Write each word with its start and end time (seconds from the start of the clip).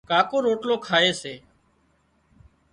ڪاڪو 0.09 0.37
روٽلو 0.45 0.75
کائي 0.87 1.11
سي 1.21 1.33